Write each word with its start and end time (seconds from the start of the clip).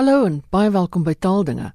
Hallo 0.00 0.24
en 0.24 0.38
baie 0.48 0.70
welkom 0.72 1.02
by 1.04 1.12
Taaldinge. 1.12 1.74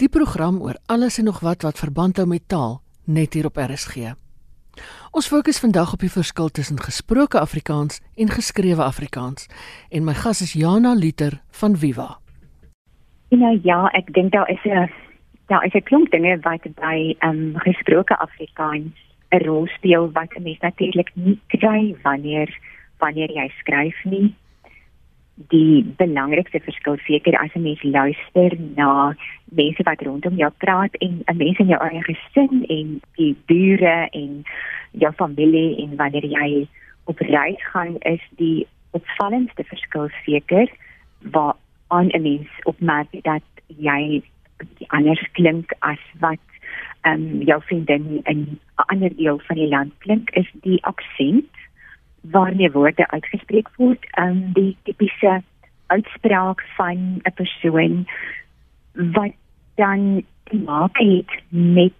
Die 0.00 0.08
program 0.08 0.62
oor 0.64 0.78
alles 0.88 1.18
en 1.20 1.26
nog 1.28 1.42
wat 1.44 1.60
wat 1.66 1.76
verband 1.76 2.16
hou 2.16 2.24
met 2.26 2.46
taal, 2.48 2.78
net 3.04 3.34
hier 3.36 3.44
op 3.50 3.58
RSG. 3.60 4.14
Ons 5.12 5.28
fokus 5.28 5.60
vandag 5.60 5.92
op 5.92 6.00
die 6.00 6.08
verskil 6.14 6.48
tussen 6.48 6.80
gesproke 6.80 7.36
Afrikaans 7.36 8.00
en 8.16 8.32
geskrewe 8.32 8.80
Afrikaans 8.80 9.50
en 9.90 10.06
my 10.08 10.14
gas 10.16 10.40
is 10.46 10.54
Jana 10.56 10.94
Liter 10.94 11.36
van 11.60 11.76
Viva. 11.76 12.06
Nou 13.36 13.52
ja, 13.62 13.82
ek 13.92 14.08
dink 14.14 14.32
daar 14.32 14.48
is 14.48 14.64
'n 14.64 14.88
daar 15.52 15.64
is 15.68 15.74
'n 15.74 15.84
klomp 15.84 16.10
dinge 16.10 16.38
wat 16.48 16.64
by 16.80 17.14
ehm 17.18 17.28
um, 17.28 17.58
gesproke 17.58 18.16
Afrikaans 18.16 18.96
'n 19.32 19.44
rol 19.44 19.66
speel 19.66 20.10
wat 20.12 20.32
'n 20.32 20.42
mens 20.42 20.60
natuurlik 20.60 21.12
nie 21.14 21.38
kry 21.46 21.94
wanneer 22.02 22.48
wanneer 22.98 23.30
jy 23.30 23.52
skryf 23.60 24.04
nie 24.04 24.34
die 25.36 25.84
belangrikste 26.00 26.60
verskil 26.64 26.96
seker 27.04 27.36
as 27.36 27.52
'n 27.54 27.62
mens 27.62 27.82
luister 27.82 28.56
na 28.76 29.14
mense 29.52 29.82
wat 29.84 30.02
rondom 30.02 30.36
jou 30.36 30.50
praat 30.58 30.94
en 30.94 31.22
'n 31.26 31.36
mens 31.36 31.58
in 31.58 31.68
jou 31.68 31.80
eie 31.80 32.02
gesin 32.02 32.64
en 32.68 33.00
die 33.16 33.36
bure 33.46 34.08
en 34.12 34.44
jou 34.90 35.12
familie 35.12 35.76
en 35.82 35.96
wanneer 35.96 36.24
jy 36.24 36.68
op 37.04 37.18
reis 37.18 37.62
gaan 37.72 37.96
is 38.00 38.20
die 38.36 38.66
opvallendste 38.90 39.64
verskil 39.64 40.08
seker 40.24 40.68
waar 41.20 41.54
aan 41.88 42.08
'n 42.08 42.22
mens 42.22 42.48
opmerk 42.64 43.12
dat 43.22 43.44
jy 43.66 44.22
anders 44.88 45.24
klink 45.32 45.72
as 45.78 46.02
wat 46.20 46.40
ehm 47.02 47.12
um, 47.12 47.42
jou 47.42 47.60
vriendin 47.62 48.20
in 48.24 48.40
'n 48.40 48.58
ander 48.86 49.16
deel 49.16 49.38
van 49.38 49.56
die 49.56 49.68
land 49.68 49.92
klink 49.98 50.30
is 50.30 50.48
die 50.52 50.84
aksent 50.84 51.55
waarmee 52.30 52.70
woorde 52.70 53.08
uitgespreek 53.08 53.68
word, 53.76 54.06
um, 54.18 54.52
die 54.52 54.76
tipiese 54.82 55.42
uitspraak 55.86 56.62
van 56.76 57.20
'n 57.22 57.34
persoon 57.34 58.06
wat 58.92 59.32
dan 59.74 60.22
te 60.44 60.56
maak 60.56 60.98
het 60.98 61.30
met 61.48 61.92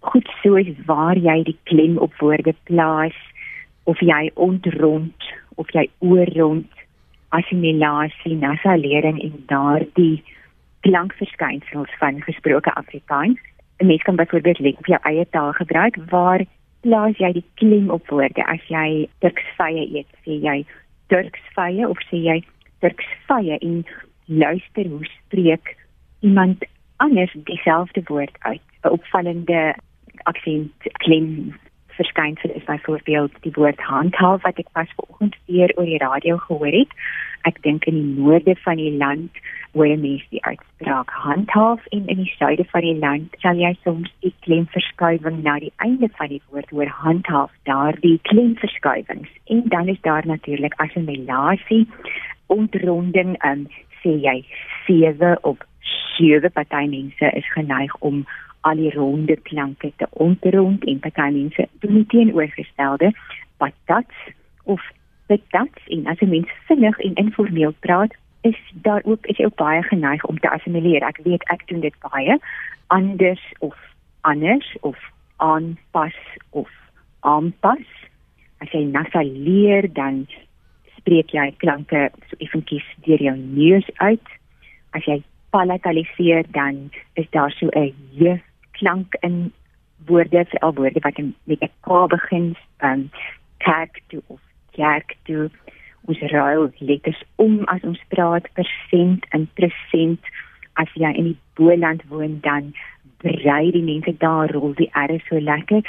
goed 0.00 0.28
soos 0.42 0.68
waar 0.86 1.16
jy 1.16 1.42
die 1.42 1.58
klem 1.62 1.96
op 1.98 2.14
woorde 2.18 2.54
plaas 2.62 3.16
of 3.84 4.00
jy 4.00 4.30
ontrond 4.34 5.14
of 5.54 5.70
jy 5.72 5.88
oorrond 5.98 6.70
assimilasie, 7.28 8.36
nasalering 8.36 9.20
en 9.22 9.42
daardie 9.46 10.22
klankverskynsels 10.80 11.90
van 11.98 12.22
gesproke 12.22 12.74
Afrikaans. 12.74 13.40
'n 13.78 13.86
Mens 13.86 14.02
kan 14.02 14.16
byvoorbeeld 14.16 14.58
lê 14.58 14.74
op 14.78 14.86
jou 14.86 15.00
eie 15.02 15.26
taal 15.30 15.52
gebruik 15.52 15.96
waar 16.10 16.44
plaas 16.86 17.18
jy 17.18 17.32
die 17.34 17.46
klem 17.60 17.90
op 17.90 18.06
woorde 18.12 18.44
as 18.52 18.62
jy 18.70 19.06
Turksvye 19.24 19.86
eet, 19.98 20.10
sê 20.22 20.38
jy 20.38 20.60
Turksvye 21.10 21.88
of 21.88 21.98
sê 22.10 22.20
jy 22.22 22.38
Turksvye 22.84 23.58
en 23.58 23.82
luister 24.26 24.88
hoe 24.92 25.10
spreek 25.10 25.74
iemand 26.26 26.62
anders 27.02 27.34
dieselfde 27.50 28.02
woord 28.10 28.38
uit. 28.46 28.62
'n 28.84 28.94
Opvallende 28.94 29.74
aksent 30.30 30.90
klem 31.02 31.54
verskynsel 31.96 32.50
is 32.54 32.64
byvoorbeeld 32.64 33.32
die 33.44 33.52
woord 33.56 33.80
handhaaf 33.80 34.42
wat 34.42 34.58
ek 34.62 34.72
pas 34.72 34.90
vanoggend 34.96 35.36
weer 35.46 35.72
oor 35.76 35.88
die 35.88 36.02
radio 36.02 36.36
gehoor 36.46 36.74
het. 36.74 36.92
Ek 37.48 37.60
dink 37.62 37.86
in 37.86 37.94
die 37.94 38.14
noorde 38.18 38.56
van 38.64 38.80
die 38.80 38.92
land 38.98 39.40
waar 39.76 39.92
mense 40.00 40.26
die 40.32 40.42
uitspraak 40.44 41.10
handhaaf 41.10 41.84
en 41.96 42.06
in 42.06 42.22
die 42.22 42.32
suide 42.38 42.64
van 42.72 42.84
die 42.86 42.96
land 42.98 43.36
sal 43.44 43.60
jy 43.60 43.72
soms 43.84 44.12
die 44.24 44.32
klemverskywing 44.46 45.42
na 45.44 45.58
die 45.60 45.72
einde 45.84 46.08
van 46.16 46.32
die 46.32 46.40
woord 46.48 46.72
hoor 46.72 46.92
handhaaf 47.02 47.52
daardie 47.68 48.16
klemverskywings 48.30 49.32
en 49.52 49.62
dan 49.74 49.92
is 49.92 50.00
daar 50.08 50.26
natuurlik 50.26 50.78
assimilasie 50.86 51.84
ontronding 52.56 53.36
um, 53.44 53.66
sê 54.00 54.16
jy 54.24 54.38
sewe 54.86 55.36
op 55.42 55.64
sewe 56.16 56.50
party 56.50 56.86
mense 56.96 57.32
is 57.42 57.52
geneig 57.52 57.96
om 58.00 58.24
al 58.66 58.80
die 58.82 58.92
ronde 58.94 59.36
klanke 59.48 59.92
te 59.96 60.06
ontrond 60.26 60.84
en 60.84 60.98
party 61.04 61.30
mense 61.38 61.68
doen 61.82 61.94
nie 61.98 62.06
teenoorgestelde 62.12 63.12
patats 63.62 64.30
of 64.64 64.82
patats 65.30 65.90
en 65.96 66.06
as 66.06 66.20
'n 66.20 66.28
mens 66.28 66.50
vinnig 66.68 66.98
en 66.98 67.14
informeel 67.14 67.74
praat 67.86 68.14
is 68.40 68.58
daar 68.82 69.02
ook 69.04 69.26
is 69.26 69.36
jy 69.36 69.44
ook 69.44 69.60
baie 69.60 69.82
geneig 69.82 70.24
om 70.24 70.38
te 70.38 70.50
assimileer. 70.50 71.02
Ek 71.02 71.18
weet 71.24 71.44
ek 71.50 71.66
doen 71.68 71.80
dit 71.80 71.94
baie 72.10 72.38
anders 72.86 73.44
of 73.58 73.76
anders 74.20 74.76
of 74.80 74.98
aanpas 75.36 76.18
of 76.50 76.70
aanpas. 77.20 77.86
As 78.58 78.70
jy 78.70 78.84
nasaleer 78.84 79.92
dan 79.92 80.26
spreek 80.96 81.30
jy 81.30 81.54
klanke 81.62 82.10
so 82.28 82.36
effentjies 82.38 82.86
deur 83.06 83.22
jou 83.22 83.36
neus 83.36 83.90
uit. 83.96 84.28
As 84.90 85.04
jy 85.04 85.22
palataliseer 85.50 86.44
dan 86.50 86.90
is 87.14 87.30
daar 87.30 87.50
so 87.50 87.70
'n 87.74 87.94
j 88.12 88.40
klank 88.78 89.16
in 89.26 89.52
woorde 90.06 90.44
vir 90.50 90.60
al 90.60 90.74
woorde 90.74 91.00
wat 91.00 91.18
met 91.44 91.62
'n 91.62 91.72
k 91.80 92.08
begin, 92.08 92.56
um 92.82 93.10
kerk 93.58 94.00
toe 94.08 94.22
of 94.26 94.40
kerk 94.70 95.16
toe. 95.24 95.50
Ons 96.06 96.18
ruil 96.18 96.70
letters 96.78 97.22
om 97.36 97.64
as 97.64 97.82
ons 97.82 98.02
praat 98.08 98.52
persent 98.52 99.26
en 99.30 99.48
present. 99.54 100.20
As 100.74 100.88
jy 100.94 101.10
in 101.12 101.24
die 101.24 101.38
Boland 101.54 102.02
woon 102.08 102.38
dan 102.40 102.74
brei 103.18 103.70
die 103.70 103.82
mense 103.82 104.12
daar 104.18 104.50
rol 104.52 104.74
die 104.74 104.90
R 104.92 105.20
so 105.28 105.40
lekker. 105.40 105.82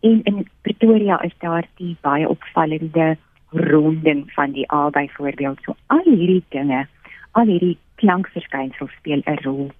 En 0.00 0.22
in 0.22 0.48
Pretoria 0.62 1.22
is 1.22 1.32
daar 1.38 1.64
die 1.76 1.96
baie 2.00 2.28
opvallende 2.28 3.16
ronding 3.50 4.32
van 4.32 4.52
die 4.52 4.72
A 4.72 4.90
byvoorbeeld. 4.90 5.58
So 5.64 5.76
al 5.86 6.04
hierdie 6.04 6.44
dinge 6.48 6.86
al 7.32 7.46
hierdie 7.50 7.78
klankverskynsels 8.02 8.92
speel 8.98 9.22
'n 9.26 9.38
rol 9.42 9.70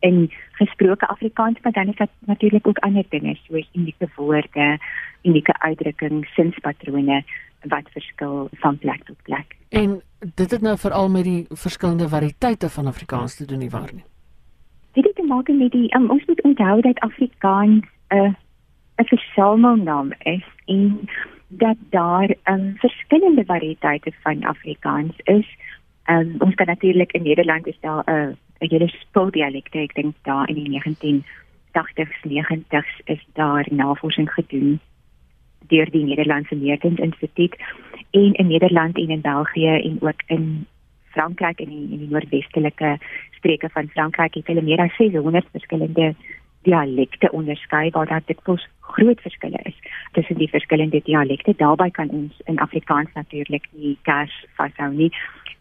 in 0.00 0.30
gesproke 0.52 1.06
Afrikaans 1.06 1.58
maar 1.62 1.72
dan 1.72 1.88
is 1.88 1.96
dit 1.96 2.10
natuurlik 2.26 2.66
ook 2.66 2.78
ander 2.78 3.04
dinge 3.08 3.34
soos 3.34 3.68
unieke 3.72 4.08
woorde 4.16 4.78
unieke 5.22 5.60
uitdrukkings 5.60 6.34
sinspatrone 6.34 7.24
wat 7.62 7.90
verskil 7.90 8.48
van 8.52 8.78
plek 8.78 9.04
tot 9.04 9.22
plek. 9.22 9.56
En 9.68 10.02
dit 10.34 10.50
het 10.50 10.60
nou 10.60 10.78
veral 10.78 11.08
met 11.10 11.24
die 11.24 11.46
verskillende 11.48 12.08
variëteite 12.08 12.68
van 12.68 12.86
Afrikaans 12.86 13.36
te 13.36 13.44
doen 13.44 13.58
nie 13.58 13.70
waar 13.70 13.90
nie. 13.92 14.04
Dit 14.92 15.04
het 15.04 15.14
te 15.14 15.22
maak 15.22 15.48
met 15.48 15.72
die 15.72 15.94
um, 15.96 16.10
ons 16.10 16.24
moet 16.26 16.42
onthou 16.42 16.80
dat 16.80 16.98
Afrikaans 16.98 17.84
'n 18.08 18.16
uh, 18.16 18.32
'n 18.96 19.04
versamelnaam 19.04 20.12
is 20.18 20.46
en 20.64 21.08
dat 21.48 21.76
daar 21.90 22.28
'n 22.28 22.52
um, 22.52 22.74
verskillende 22.76 23.44
variëteite 23.44 24.12
van 24.22 24.44
Afrikaans 24.44 25.16
is. 25.22 25.56
Um, 26.08 26.34
ons 26.38 26.54
kan 26.54 26.66
natuurlik 26.66 27.12
in 27.12 27.22
Nederland 27.22 27.66
is 27.66 27.78
daar 27.80 28.02
'n 28.06 28.10
uh, 28.12 28.68
hele 28.70 28.88
spul 28.88 29.30
dialekte. 29.30 29.78
Ek 29.78 29.94
dink 29.94 30.14
daar 30.22 30.48
in 30.48 30.54
die 30.54 30.68
1980s, 30.68 32.20
90s 32.22 33.00
is 33.04 33.26
daar 33.32 33.66
navorsing 33.70 34.32
gedoen 34.32 34.80
deur 35.66 35.90
die 35.90 36.04
Nederlandse 36.04 36.56
Meetings 36.56 37.00
Instituut 37.00 37.56
en 38.10 38.32
in 38.32 38.46
Nederland 38.46 38.96
en 38.96 39.10
in 39.10 39.20
België 39.20 39.80
en 39.82 39.96
ook 40.00 40.22
in 40.26 40.66
Frankryk 41.04 41.60
en 41.60 41.70
in, 41.70 41.90
in 41.90 41.98
die 41.98 42.10
noordwestelike 42.10 42.98
streke 43.30 43.68
van 43.68 43.88
Frankryk 43.88 44.34
het 44.34 44.46
hulle 44.46 44.62
meer 44.62 44.80
as 44.80 44.96
600 44.96 45.46
verskillende 45.50 46.14
dialekte 46.62 47.30
onderskei 47.30 47.90
waar 47.90 48.06
daar 48.06 48.22
dit 48.26 48.42
pos 48.42 48.68
groot 48.80 49.20
verskille 49.20 49.60
is 49.62 49.76
tussen 50.12 50.36
die 50.36 50.48
verskillende 50.48 51.00
dialekte. 51.04 51.54
Daarbey 51.56 51.90
kan 51.90 52.08
ons 52.08 52.40
in 52.44 52.58
Afrikaans 52.58 53.12
natuurlik 53.14 53.68
nie 53.72 53.96
kers 54.02 54.44
vashou 54.56 54.92
nie 54.92 55.12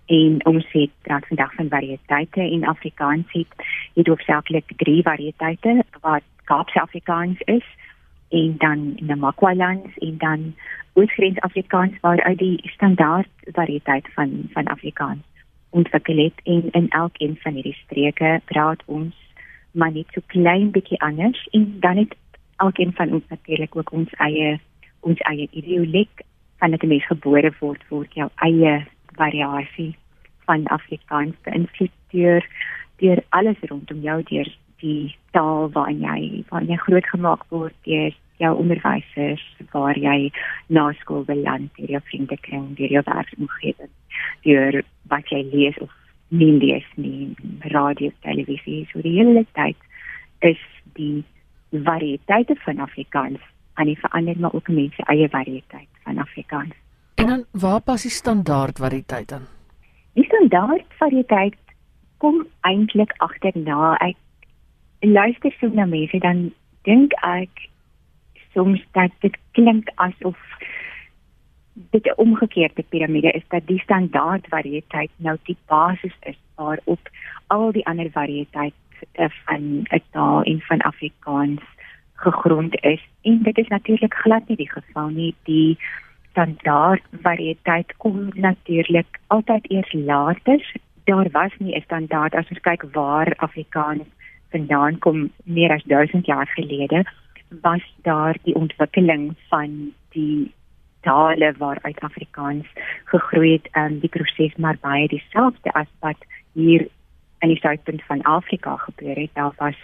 en 0.07 0.45
ons 0.45 0.65
het 0.71 0.91
praat 1.01 1.27
vandag 1.27 1.53
van 1.53 1.69
variëteite 1.69 2.41
in 2.41 2.65
Afrikaans 2.65 3.31
het. 3.31 3.67
Het 3.93 4.07
hoofsaaklik 4.07 4.71
drie 4.75 5.01
variëteite 5.03 5.83
wat 6.01 6.23
Kaapse 6.43 6.81
Afrikaans 6.81 7.39
is 7.39 7.65
en 8.29 8.55
dan 8.57 8.93
in 8.95 9.05
Namakwalands 9.05 9.97
en 9.97 10.17
dan 10.17 10.55
Oosgrens 10.93 11.39
Afrikaans 11.39 11.99
waaruit 12.01 12.37
die 12.37 12.59
standaard 12.63 13.29
variëteit 13.51 14.07
van 14.13 14.49
van 14.53 14.65
Afrikaans 14.65 15.23
ontwikkel 15.69 16.23
het. 16.23 16.33
En 16.43 16.69
in 16.71 16.89
elkeen 16.89 17.37
van 17.39 17.53
hierdie 17.53 17.77
streke 17.83 18.41
praat 18.45 18.83
ons 18.85 19.15
maar 19.71 19.91
net 19.91 20.05
so 20.09 20.21
klein 20.25 20.71
bietjie 20.71 21.01
anders. 21.01 21.47
En 21.51 21.75
dan 21.79 21.97
het 21.97 22.15
elkeen 22.55 22.93
van 22.93 23.11
ons 23.11 23.23
natuurlik 23.29 23.75
ook 23.75 23.91
ons 23.91 24.11
eie 24.11 24.59
ons 24.99 25.19
eie 25.19 25.47
ideolek 25.51 26.23
van 26.57 26.71
dit 26.71 26.83
mens 26.83 27.05
gebore 27.05 27.51
word 27.59 27.83
word 27.89 28.13
jou 28.13 28.29
eie 28.35 28.85
variasie 29.19 29.91
van 30.45 30.65
Afrikaans 30.77 31.35
beïnvloed 31.47 31.93
deur 32.13 32.47
deur 33.01 33.21
alles 33.39 33.59
rondom 33.69 34.01
jou 34.01 34.21
deur 34.29 34.49
die 34.81 35.15
taal 35.35 35.69
waarin 35.75 36.01
jy 36.05 36.43
waarin 36.49 36.71
jy 36.73 36.79
grootgemaak 36.85 37.45
word 37.53 37.75
deur 37.89 38.15
jou 38.41 38.53
onderwysers 38.61 39.43
waar 39.73 39.97
jy 39.97 40.31
na 40.67 40.89
skool 41.01 41.25
beland 41.29 41.69
deur 41.77 41.97
jou 41.97 42.03
vriendekring 42.09 42.73
deur 42.79 42.97
jou 42.97 43.03
werksomgewing 43.09 43.93
deur 44.45 44.81
wat 45.13 45.33
jy 45.33 45.43
lees 45.53 45.79
of 45.85 45.93
nie 46.29 46.51
lees 46.59 46.87
nie 46.95 47.35
radio 47.71 48.11
televisie. 48.25 48.87
So 48.91 49.01
die 49.01 49.15
hele 49.15 49.45
tyd 49.55 49.77
is 50.43 50.59
die 50.99 51.23
variëteite 51.71 52.57
van 52.65 52.83
Afrikaans 52.83 53.43
aan 53.77 53.91
die 53.91 53.99
verander 53.99 54.39
maar 54.39 54.53
ook 54.53 54.67
mense 54.67 55.03
eie 55.13 55.29
variëteit 55.29 55.89
van 56.03 56.19
Afrikaans 56.23 56.75
en 57.17 57.27
dan 57.27 57.45
waar 57.51 57.81
pas 57.81 58.01
die 58.01 58.13
standaard 58.13 58.79
variëteit 58.83 59.31
aan 59.37 59.47
die 60.19 60.25
standaard 60.25 60.97
variëteit 61.01 61.57
kom 62.23 62.43
eintlik 62.69 63.13
agterna 63.27 63.95
ek 64.05 64.17
luister 65.05 65.53
so 65.59 65.69
na 65.79 65.85
mense 65.85 66.19
dan 66.25 66.47
dink 66.89 67.13
ek 67.29 67.69
soms 68.53 68.81
dat 68.97 69.13
dit 69.25 69.37
klink 69.57 69.89
asof 69.95 70.39
dit 71.93 72.05
'n 72.05 72.19
omgekeerde 72.25 72.83
piramide 72.89 73.31
is 73.31 73.47
dat 73.53 73.67
die 73.67 73.79
standaard 73.79 74.45
variëteit 74.49 75.11
nou 75.17 75.37
die 75.43 75.57
basis 75.67 76.15
is 76.21 76.39
waarop 76.55 77.09
al 77.47 77.71
die 77.71 77.85
ander 77.85 78.09
variëteit 78.11 78.73
eh, 79.11 79.29
van 79.45 79.61
'n 79.89 80.03
taal 80.11 80.43
en 80.43 80.61
van 80.61 80.81
Afrikaans 80.81 81.61
gegrond 82.13 82.81
is. 82.81 83.01
En 83.21 83.41
dit 83.41 83.57
is 83.57 83.67
natuurlik 83.67 84.13
glad 84.13 84.47
nie 84.47 84.57
die 84.57 84.71
geval 84.71 85.07
nie. 85.07 85.35
Die 85.43 85.77
standaard 86.37 87.01
variëteit 87.25 87.95
kom 87.97 88.29
natuurlik 88.37 89.17
altyd 89.33 89.65
eers 89.73 89.93
later. 89.93 90.61
Daar 91.09 91.29
was 91.31 91.51
nie 91.57 91.75
'n 91.75 91.81
standaard 91.81 92.35
as 92.35 92.49
ons 92.49 92.61
kyk 92.61 92.83
waar 92.93 93.33
Afrikaans 93.37 94.05
vandaan 94.51 94.99
kom 94.99 95.31
meer 95.43 95.71
as 95.71 95.83
1000 95.83 96.25
jaar 96.25 96.47
gelede 96.47 97.05
was 97.61 97.83
daar 98.01 98.35
die 98.43 98.55
ontwikkeling 98.55 99.35
van 99.49 99.93
die 100.09 100.51
tale 101.01 101.53
waaruit 101.57 101.99
Afrikaans 101.99 102.65
gegroei 103.05 103.51
het 103.51 103.67
um, 103.75 103.99
die 103.99 104.09
proses 104.09 104.55
maar 104.55 104.77
baie 104.81 105.07
dieselfde 105.07 105.71
as 105.73 105.87
wat 105.99 106.25
hier 106.53 106.87
in 107.39 107.49
die 107.49 107.59
suidpunt 107.59 108.03
van 108.03 108.21
Afrika 108.21 108.75
gebeur 108.75 109.15
het. 109.15 109.29
Daar 109.33 109.53
was 109.57 109.75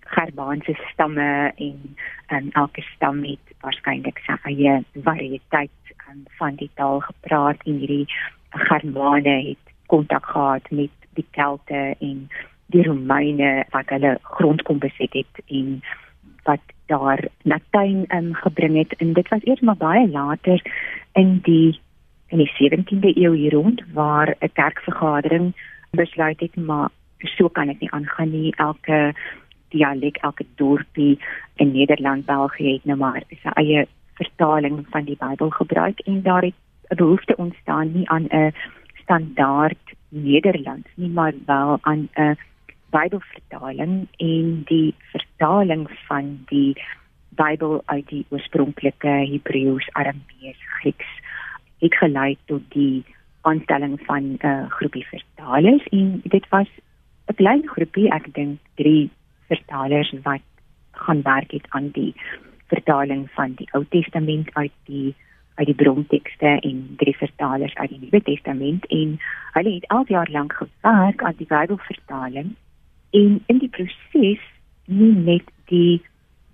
Germaanse 0.00 0.78
stamme 0.92 1.52
en 1.56 1.96
um, 2.28 2.50
elke 2.52 2.80
stam 2.80 3.22
het 3.22 3.54
waarskynlik 3.60 4.18
sy 4.18 4.36
eie 4.42 4.84
variëteit 4.94 5.87
um, 6.10 6.24
van 6.38 6.54
die 6.54 6.70
taal 6.74 7.00
gepraat 7.00 7.62
en 7.64 7.78
hierdie 7.78 8.06
Germane 8.50 9.36
het 9.48 9.74
kontak 9.86 10.24
gehad 10.24 10.70
met 10.70 10.90
die 11.14 11.26
Kelte 11.30 11.96
en 12.00 12.28
die 12.66 12.84
Romeine 12.84 13.64
wat 13.70 13.88
hulle 13.88 14.18
grond 14.22 14.62
kom 14.62 14.78
beset 14.78 15.12
het 15.12 15.42
en 15.46 15.80
wat 16.44 16.60
daar 16.86 17.24
Latyn 17.42 18.04
um, 18.14 18.34
gebring 18.34 18.76
het. 18.76 18.94
En 18.98 19.12
dit 19.12 19.28
was 19.28 19.44
eers 19.44 19.60
maar 19.60 19.76
baie 19.76 20.08
later 20.08 20.62
in 21.12 21.38
die 21.42 21.80
in 22.28 22.38
die 22.38 22.52
17de 22.56 23.16
eeu 23.16 23.32
hier 23.34 23.52
rond 23.52 23.82
waar 23.92 24.34
'n 24.40 24.52
kerkvergadering 24.52 25.52
besluit 25.90 26.40
het 26.40 26.56
maar 26.56 26.88
so 27.18 27.48
kan 27.48 27.66
dit 27.66 27.80
nie 27.80 27.90
aangaan 27.90 28.30
nie. 28.30 28.54
Elke 28.56 29.14
dialek 29.68 30.16
elke 30.16 30.44
dorpie 30.54 31.18
in 31.56 31.72
Nederland 31.72 32.24
België 32.24 32.72
het 32.72 32.84
nou 32.84 32.98
maar 32.98 33.22
sy 33.28 33.48
eie 33.48 33.86
vertaling 34.20 34.86
van 34.90 35.04
die 35.04 35.16
Bybel 35.20 35.50
gebruik 35.50 36.00
en 36.10 36.22
daar 36.22 36.42
het 36.42 36.58
'n 36.90 36.96
behoefte 36.96 37.36
ontstaan 37.36 37.92
nie 37.92 38.08
aan 38.08 38.26
'n 38.30 38.54
standaard 39.02 39.84
Nederlands 40.08 40.88
nie 40.94 41.10
maar 41.10 41.34
wel 41.46 41.78
aan 41.80 42.08
'n 42.14 42.36
Bybelvertaling 42.90 44.08
en 44.16 44.62
die 44.64 44.94
vertaling 45.12 45.90
van 46.06 46.38
die 46.46 46.72
Bybel 47.28 47.82
uit 47.84 48.08
die 48.08 48.26
oorspronklike 48.28 49.14
Hebreëus, 49.32 49.88
Aramees, 49.92 50.60
Grieks 50.80 51.10
het 51.78 51.94
gelei 51.94 52.36
tot 52.44 52.62
die 52.74 53.04
aanstelling 53.40 54.00
van 54.06 54.22
'n 54.22 54.38
uh, 54.46 54.70
groepie 54.70 55.06
vertalers 55.06 55.84
en 55.88 56.20
dit 56.24 56.48
was 56.48 56.68
'n 57.26 57.34
klein 57.34 57.68
groepie, 57.68 58.08
ek 58.10 58.34
dink 58.34 58.58
3 58.74 59.10
vertalers 59.46 60.14
wat 60.22 60.44
gaan 60.92 61.22
werk 61.22 61.50
het 61.50 61.66
aan 61.68 61.88
die 61.92 62.14
vertaling 62.68 63.26
van 63.36 63.54
die 63.58 63.68
Ou 63.72 63.84
Testament 63.88 64.52
uit 64.54 64.74
die 64.90 65.14
uit 65.58 65.66
die 65.66 65.74
brontekste 65.74 66.52
en 66.62 66.82
drie 67.00 67.16
vertalers 67.18 67.74
uit 67.74 67.90
die 67.90 67.98
Nuwe 67.98 68.20
Testament. 68.22 68.84
En 68.94 69.16
hulle 69.56 69.72
het 69.74 69.88
al 69.90 70.04
jaar 70.06 70.30
lank 70.30 70.52
gewerk 70.52 71.22
aan 71.22 71.34
die 71.36 71.48
Bybelvertaling. 71.50 72.54
En 73.10 73.40
in 73.46 73.58
die 73.58 73.68
proses 73.68 74.44
nie 74.86 75.12
net 75.12 75.50
die 75.72 75.98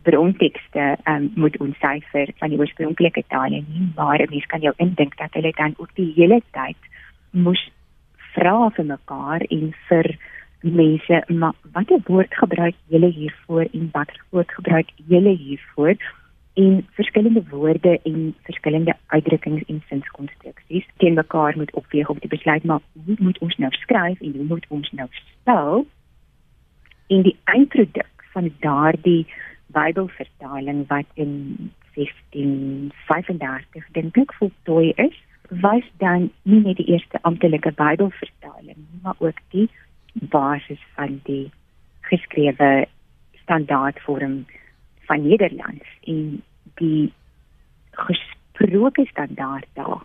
brontekste 0.04 0.96
um, 1.08 1.30
moet 1.34 1.56
ontsyfer 1.64 2.32
van 2.40 2.52
die 2.52 2.58
oorspronklike 2.60 3.24
tale 3.32 3.62
nie 3.62 3.86
maar 3.96 4.22
mens 4.30 4.46
kan 4.52 4.60
jou 4.64 4.74
indink 4.82 5.16
dat 5.20 5.32
hulle 5.38 5.52
dan 5.56 5.74
ook 5.76 5.94
die 5.98 6.10
hele 6.16 6.40
tyd 6.56 6.90
moes 7.46 7.62
vra 8.34 8.68
vir 8.76 8.88
mekaar 8.90 9.46
en 9.56 9.70
vir 9.88 10.10
mense 10.72 11.22
maar 11.28 11.54
watter 11.72 12.00
woord 12.04 12.34
gebruik 12.34 12.74
julle 12.88 13.10
hiervoor 13.12 13.66
en 13.72 13.88
watter 13.92 14.24
woord 14.30 14.52
gebruik 14.52 14.88
julle 15.06 15.36
hiervoor 15.36 15.96
en 16.54 16.86
verskillende 16.90 17.42
woorde 17.50 18.00
en 18.02 18.34
verskillende 18.42 18.96
uitdrukkings 19.06 19.62
en 19.66 19.82
sinskonstruksies 19.88 20.86
teen 20.96 21.14
mekaar 21.14 21.56
moet 21.56 21.74
opweeg 21.74 22.08
om 22.08 22.18
te 22.18 22.28
besluit 22.28 22.64
maar 22.64 22.80
hoe 23.04 23.16
moet 23.18 23.38
ons 23.38 23.56
nou 23.56 23.72
skryf 23.72 24.20
en 24.20 24.32
hoe 24.32 24.44
moet 24.44 24.66
ons 24.68 24.90
nou 24.90 25.08
spel? 25.10 25.86
En 27.06 27.22
die 27.22 27.36
eindproduk 27.44 28.28
van 28.32 28.52
daardie 28.60 29.26
Bybelvertaling 29.66 30.86
wat 30.86 31.06
in 31.14 31.70
1635 31.94 33.86
dink 33.92 34.16
ek 34.22 34.34
voltooi 34.38 34.92
is 34.96 35.16
was 35.48 35.86
dan 35.98 36.30
nie 36.42 36.60
net 36.62 36.76
die 36.76 36.86
eerste 36.94 37.18
amptelike 37.22 37.72
Bybelvertaling 37.72 38.78
maar 39.02 39.18
ook 39.18 39.38
die 39.50 39.68
basis 40.14 40.80
van 40.94 41.20
die 41.24 41.50
geskrewe 42.00 42.86
standaardvorm 43.42 44.46
van 45.06 45.28
Nederlands. 45.28 45.86
En 46.02 46.42
die 46.74 47.12
gesproke 47.90 49.06
standaard 49.06 49.66
daar 49.72 50.02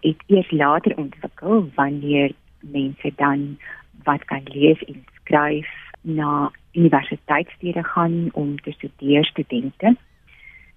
het 0.00 0.22
eers 0.26 0.50
later 0.50 0.96
ontwikkel 0.96 1.70
wanneer 1.74 2.32
mense 2.60 3.12
dan 3.16 3.58
wat 4.02 4.24
kan 4.24 4.42
lees 4.44 4.82
en 4.84 5.04
skryf 5.20 5.68
na 6.00 6.50
universiteitsstede 6.72 7.82
gaan 7.84 8.28
om 8.32 8.60
te 8.60 8.72
studeer 8.72 9.24
studente. 9.24 9.96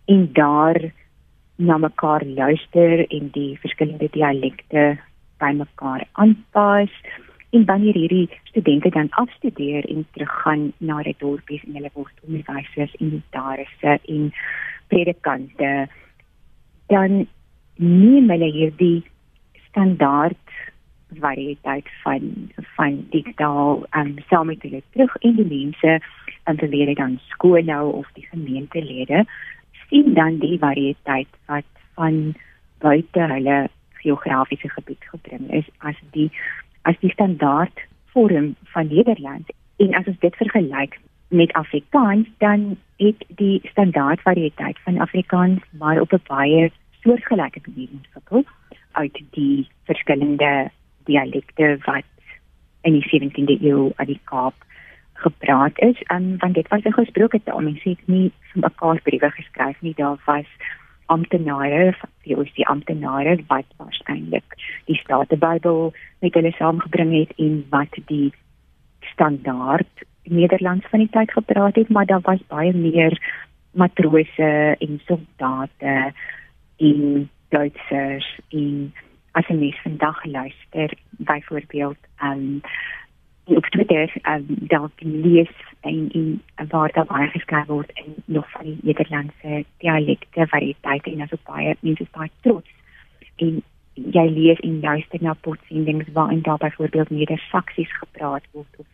En 0.06 0.30
daar 0.34 0.92
na 1.56 1.78
mekaar 1.78 2.26
luister 2.26 3.08
en 3.08 3.30
die 3.32 3.60
verskillende 3.60 4.08
dialekte 4.12 4.98
by 5.38 5.52
mekaar 5.56 6.08
aanpas 6.12 6.92
en 7.56 7.66
wanneer 7.66 7.94
hierdie 7.94 8.30
studente 8.44 8.90
dan 8.90 9.08
afstudeer 9.10 9.86
en 9.90 10.06
teruggaan 10.12 10.72
na 10.78 11.02
die 11.08 11.16
dorpies 11.18 11.64
en 11.64 11.78
hulle 11.80 11.92
word 11.94 12.24
onderwysers 12.28 12.96
en 13.00 13.12
notarisse 13.14 13.98
en 14.16 14.32
predikante 14.92 15.72
dan 16.92 17.26
neem 17.76 18.32
hulle 18.34 18.50
hierdie 18.58 19.04
standaard 19.68 20.58
variëteit 21.22 21.88
van 22.04 22.28
van 22.76 23.00
digitaal 23.14 23.86
um, 24.00 24.16
saam 24.30 24.52
met 24.52 24.68
hulle 24.68 24.82
terug 24.92 25.16
in 25.30 25.40
die 25.40 25.48
mense 25.52 25.94
en 26.44 26.60
hulle 26.60 26.72
leer 26.76 26.96
dan 27.00 27.20
skool 27.30 27.64
nou 27.72 27.86
of 28.02 28.12
die 28.20 28.28
gemeentelede 28.34 29.24
sien 29.86 30.14
dan 30.20 30.42
die 30.44 30.60
variëteit 30.60 31.40
wat 31.52 31.72
van 31.96 32.20
buite 32.84 33.32
hulle 33.32 33.58
geografiese 34.04 34.70
gebied 34.76 35.10
gebring 35.14 35.48
is 35.62 35.72
as 35.78 36.04
die 36.18 36.30
as 36.86 36.98
die 37.02 37.12
standaard 37.12 37.86
vorm 38.14 38.56
van 38.74 38.88
Nederland. 38.88 39.52
En 39.78 39.94
as 39.98 40.08
ons 40.08 40.20
dit 40.20 40.36
vergelyk 40.36 41.00
met 41.28 41.54
Afrikaans 41.54 42.28
dan 42.38 42.78
het 43.02 43.26
die 43.28 43.60
standaard 43.72 44.22
variëteit 44.22 44.80
van 44.84 45.00
Afrikaans 45.04 45.64
maar 45.72 46.02
op 46.02 46.14
'n 46.14 46.22
baie 46.28 46.72
soortgelyke 47.02 47.62
manier 47.66 47.90
ontwikkel 47.92 48.44
uit 48.92 49.22
die 49.32 49.68
verskillende 49.84 50.70
dialekte 51.04 51.78
wat 51.86 52.04
in 52.82 52.94
die 52.94 53.08
17de 53.10 53.58
eeu 53.62 53.92
aan 53.96 54.06
die 54.06 54.22
Kaap 54.24 54.54
gepraat 55.14 55.80
is. 55.80 56.02
En 56.02 56.36
want 56.38 56.54
dit 56.54 56.68
was 56.68 56.84
'n 56.84 57.00
gesproke 57.02 57.42
taal. 57.44 57.60
Mense 57.60 57.90
het 57.90 58.08
nie 58.08 58.32
vir 58.52 58.62
mekaar 58.62 59.02
briewe 59.02 59.32
geskryf 59.32 59.82
nie. 59.82 59.94
Daar 59.96 60.18
was 60.26 60.50
amptenare 61.06 61.94
die 62.56 62.68
amptenare 62.68 63.38
wat 63.48 63.68
waarskynlik 63.78 64.58
die 64.90 64.98
Statebybel 64.98 65.94
met 66.20 66.34
hulle 66.34 66.52
saamgebring 66.58 67.14
het 67.14 67.34
en 67.38 67.64
wat 67.70 68.00
die 68.06 68.34
standaard 69.14 70.06
Nederlands 70.26 70.86
van 70.90 71.04
die 71.04 71.12
tyd 71.14 71.32
gepraat 71.32 71.76
het 71.76 71.90
maar 71.90 72.06
daar 72.06 72.24
was 72.26 72.42
baie 72.48 72.74
meer 72.74 73.18
matrose 73.72 74.76
en 74.80 75.02
soldate 75.06 76.12
en 76.78 77.30
Duitsers 77.50 78.28
en 78.50 78.94
as 79.38 79.48
jy 79.48 79.56
mens 79.60 79.80
vandag 79.84 80.26
luister 80.26 80.94
byvoorbeeld 81.10 81.98
aan 82.16 82.40
um, 82.40 82.62
op 83.46 83.66
Twitter 83.66 84.10
um, 84.24 84.46
daar 84.48 84.90
kan 84.96 85.22
lees 85.22 85.52
en 85.86 86.10
in 86.12 86.42
waar 86.70 86.92
daar 86.94 87.06
baie 87.06 87.28
geskryf 87.30 87.68
word 87.68 87.92
in 87.94 88.16
nog 88.26 88.52
van 88.52 88.64
die 88.64 88.78
Nederlandse 88.82 89.64
dialekte 89.78 90.48
variëteite 90.48 91.12
en 91.12 91.22
asook 91.22 91.44
baie 91.44 91.76
mense 91.80 92.08
baie 92.12 92.32
trots. 92.42 92.70
En 93.36 93.62
jy 93.94 94.26
lees 94.30 94.60
en 94.60 94.80
luister 94.80 95.24
na 95.24 95.34
potsendings 95.34 96.12
waarin 96.14 96.42
daar 96.42 96.58
byvoorbeeld 96.58 97.10
Neder-Saksies 97.10 97.98
gepraat 97.98 98.44
word 98.52 98.76
of 98.78 98.88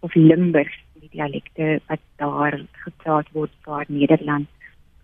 of 0.00 0.14
Limburgs 0.14 0.78
die 1.00 1.08
dialekte 1.10 1.80
wat 1.86 2.00
daar 2.16 2.60
gepraat 2.72 3.26
word 3.32 3.52
waar 3.64 3.84
Nederland 3.88 4.46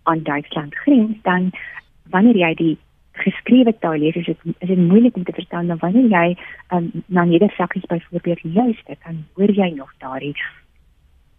aan 0.03 0.23
Duitsland 0.23 0.75
grens 0.75 1.17
dan 1.21 1.51
wanneer 2.09 2.37
jy 2.37 2.53
die 2.53 2.77
geskrewe 3.11 3.73
taal 3.79 3.97
lees 3.97 4.15
is 4.15 4.25
dit 4.25 4.37
is 4.59 4.67
dit 4.67 4.77
moeilik 4.77 5.15
om 5.15 5.23
te 5.23 5.35
verstaan 5.35 5.67
dan 5.67 5.77
wanneer 5.83 6.09
jy 6.09 6.37
um, 6.75 6.91
na 7.05 7.23
Nedersakkies 7.23 7.85
byvoorbeeld 7.91 8.43
luister 8.43 8.95
dan 9.03 9.25
hoor 9.33 9.51
jy 9.51 9.69
nog 9.75 9.93
daardie 9.97 10.35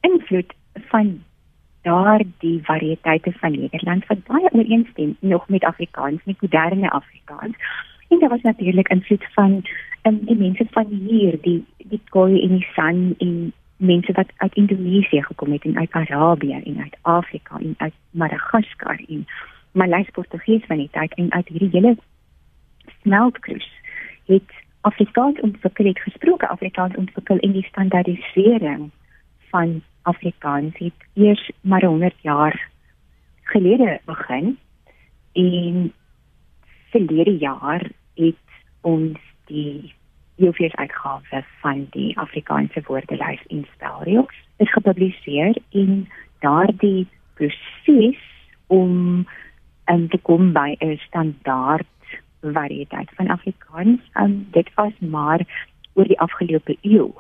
invloed 0.09 0.55
van 0.73 1.23
daardie 1.83 2.59
variëteite 2.63 3.33
van 3.33 3.51
Nederland 3.51 4.07
wat 4.07 4.25
baie 4.27 4.49
ooreenstem 4.53 5.17
nog 5.21 5.49
met 5.49 5.65
Afrikaans 5.65 6.25
met 6.25 6.41
moderne 6.41 6.91
Afrikaans. 6.91 7.55
En 8.09 8.19
daar 8.19 8.29
was 8.29 8.43
natuurlik 8.43 8.89
invloed 8.89 9.25
van 9.33 9.63
um, 10.03 10.19
die 10.25 10.37
mense 10.37 10.67
van 10.71 10.87
hier 10.87 11.39
die 11.41 11.65
die 11.77 12.01
Khoi 12.11 12.43
en 12.43 12.49
die 12.49 12.67
San 12.75 13.15
en 13.19 13.53
mense 13.77 14.13
wat 14.13 14.33
uit 14.37 14.55
Indonesië 14.55 15.23
gekom 15.23 15.53
het 15.53 15.65
en 15.65 15.79
uit 15.79 15.93
Arabië 15.93 16.61
en 16.65 16.81
uit 16.81 16.97
Afrika 17.01 17.59
en 17.59 17.75
uit 17.77 17.95
Madagaskar 18.11 19.01
en 19.09 19.27
Maleis 19.73 20.11
Portugees 20.11 20.65
van 20.67 20.77
die 20.77 20.89
tyd 20.93 21.15
en 21.15 21.33
uit 21.33 21.49
hierdie 21.49 21.71
hele 21.73 21.97
smeltkroes 23.03 23.71
het 24.27 24.55
Afrikaans 24.81 25.41
ontwikkel 25.41 25.87
het 25.87 25.99
gesproke 26.01 26.49
Afrikaans 26.49 26.97
ontwikkel 26.97 27.39
en 27.39 27.53
die 27.53 27.67
standaardisering 27.67 28.91
van 29.51 29.83
Afrikaans 30.07 30.79
het 30.79 31.07
eers 31.15 31.51
maar 31.61 31.85
100 31.85 32.15
jaar 32.21 32.71
gelede 33.43 34.01
begin 34.05 34.59
en 35.33 35.93
verlede 36.91 37.37
jaar 37.37 37.91
het 38.15 38.45
ons 38.81 39.19
die 39.45 39.95
Jofies 40.37 40.75
uitgawe 40.75 41.45
van 41.61 41.87
die 41.91 42.19
Afrikaanse 42.19 42.83
woordelys 42.87 43.43
en 43.49 43.67
spelreëls 43.75 44.39
is 44.57 44.73
gepubliseer 44.73 45.57
en 45.71 46.09
daardie 46.45 47.07
proses 47.35 48.23
om 48.67 49.27
en 49.85 50.01
um, 50.01 50.09
te 50.09 50.19
kom 50.19 50.53
by 50.53 50.75
'n 50.79 50.99
standaard 51.07 51.87
variëteit 52.43 53.11
van 53.15 53.29
Afrikaans 53.29 54.01
um, 54.15 54.47
dit 54.51 54.75
was 54.75 54.93
maar 54.99 55.47
oor 55.95 56.05
die 56.05 56.21
afgelope 56.21 56.77
eeu 56.81 57.11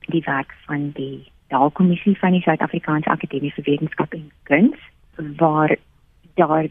die 0.00 0.22
werk 0.24 0.54
van 0.66 0.90
die 0.94 1.30
Taalkommissie 1.48 2.18
van 2.18 2.32
die 2.32 2.42
Suid-Afrikaanse 2.42 3.10
Akademie 3.10 3.52
vir 3.56 3.64
Wetenskap 3.64 4.14
en 4.14 4.30
Kuns 4.42 4.78
waar 5.40 5.76
daar 6.34 6.68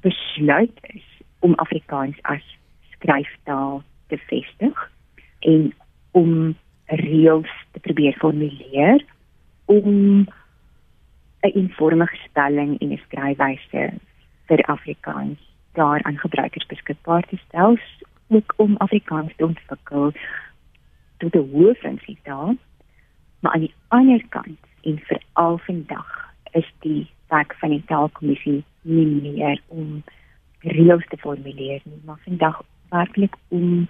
besluit 0.00 0.78
is 0.82 1.04
om 1.38 1.54
Afrikaans 1.54 2.16
as 2.22 2.44
skryftaal 2.90 3.82
te 4.06 4.18
vestig 4.18 4.90
en 5.40 5.72
om 6.10 6.56
reëls 6.86 7.52
te 7.72 7.80
probeer 7.80 8.16
formuleer 8.18 9.04
om 9.64 10.26
'n 11.42 11.52
eenvormige 11.54 12.16
spelling 12.24 12.80
en 12.80 12.92
'n 12.92 13.02
skryfwyse 13.06 13.92
vir 14.46 14.60
Afrikaans 14.66 15.38
daar 15.72 16.02
aan 16.02 16.18
gebruikers 16.18 16.66
beskikbaar 16.66 17.22
te 17.22 17.36
stel 17.36 17.78
ook 18.28 18.54
om 18.56 18.76
Afrikaans 18.76 19.32
te 19.36 19.44
ontwikkel 19.44 20.12
tot 21.18 21.34
'n 21.34 21.48
hoë 21.52 21.74
funksie 21.74 22.18
taal 22.22 22.56
maar 23.46 23.54
aan 23.54 23.60
die 23.60 23.74
ander 23.88 24.22
kant 24.28 24.58
en 24.82 24.98
veral 24.98 25.58
vandag 25.58 26.32
is 26.50 26.72
die 26.78 27.10
werk 27.28 27.54
van 27.54 27.70
die 27.70 27.84
taalkommissie 27.86 28.64
nie 28.82 29.06
meer 29.06 29.60
om 29.66 30.02
reëls 30.60 31.06
te 31.08 31.18
formuleer 31.22 31.84
nie 31.84 32.00
maar 32.04 32.18
vandag 32.24 32.58
werklik 32.90 33.36
om 33.48 33.86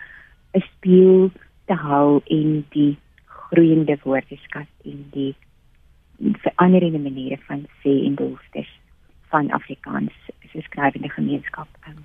'n 0.53 0.61
speel 0.61 1.31
te 1.65 1.73
hou 1.75 2.21
in 2.25 2.67
die 2.77 2.99
groeiende 3.25 3.97
woordeskat 4.03 4.69
en 4.85 5.07
die 5.11 5.35
veranderende 6.45 6.99
maniere 6.99 7.41
van 7.47 7.65
sê 7.81 7.97
en 8.05 8.15
behoeftes 8.15 8.69
van 9.33 9.51
Afrikaans 9.51 10.13
as 10.45 10.53
'n 10.55 10.69
skrywende 10.69 11.09
gemeenskap 11.09 11.69
um, 11.89 12.05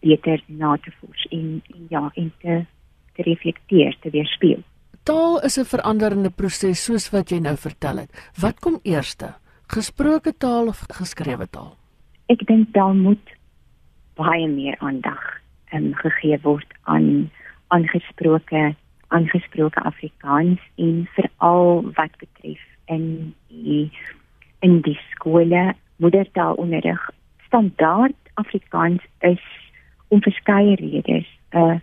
beter 0.00 0.42
na 0.46 0.76
te 0.76 0.92
voer 1.00 1.26
en, 1.30 1.62
en 1.74 1.86
ja 1.88 2.10
en 2.14 2.32
te, 2.38 2.64
te 3.12 3.22
reflekteer 3.22 3.96
te 4.00 4.10
weerspieël. 4.10 4.62
Taal 5.04 5.40
is 5.44 5.58
'n 5.58 5.68
veranderende 5.68 6.30
proses 6.30 6.84
soos 6.84 7.10
wat 7.12 7.28
jy 7.28 7.38
nou 7.38 7.56
vertel 7.56 7.96
het. 7.96 8.10
Wat 8.40 8.60
kom 8.60 8.78
eerste? 8.82 9.34
Gesproke 9.68 10.32
taal 10.32 10.66
of 10.66 10.86
geskrewe 10.88 11.46
taal? 11.50 11.76
Ek 12.32 12.46
dink 12.46 12.72
daar 12.72 12.94
moet 12.94 13.26
baie 14.16 14.48
meer 14.48 14.76
aandag 14.78 15.20
um, 15.74 15.92
gegee 15.94 16.38
word 16.42 16.72
aan 16.82 17.30
aangesproke 17.68 18.74
aangesproke 19.08 19.80
Afrikaans 19.84 20.60
en 20.76 21.08
veral 21.14 21.92
wat 21.96 22.16
betref 22.18 22.62
in 22.86 23.34
die 23.48 23.92
in 24.60 24.80
die 24.80 24.98
skole 25.12 25.74
moedertaalonderrig 25.96 27.10
standaard 27.46 28.16
Afrikaans 28.34 29.02
is 29.20 29.44
om 30.08 30.22
verskeie 30.22 30.76
redes 30.80 31.28
'n 31.52 31.58
uh, 31.58 31.80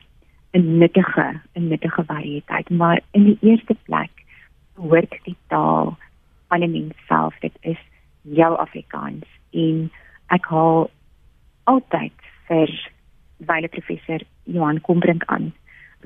'n 0.53 0.77
nuttige 0.77 1.41
'n 1.55 1.67
nuttige 1.67 2.03
variëteit 2.03 2.69
maar 2.69 3.01
in 3.11 3.23
die 3.23 3.37
eerste 3.41 3.75
plek 3.83 4.11
hoort 4.75 5.19
die 5.23 5.37
taal 5.47 5.97
van 6.47 6.63
'n 6.63 6.71
mens 6.71 6.93
self. 7.07 7.39
Dit 7.39 7.55
is 7.61 7.79
jou 8.21 8.57
Afrikaans 8.57 9.25
en 9.51 9.91
ek 10.27 10.45
haal 10.45 10.89
altyd 11.63 12.13
vir 12.47 12.91
wyle 13.37 13.67
professor 13.67 14.19
Johan 14.43 14.81
Kombrink 14.81 15.23
aan 15.25 15.53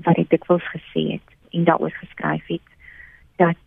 wat 0.04 0.18
ek 0.18 0.30
dikwels 0.30 0.68
gesê 0.74 1.12
het 1.12 1.28
en 1.50 1.64
daaroor 1.64 1.92
geskryf 1.92 2.48
het 2.48 2.68
dat 3.36 3.58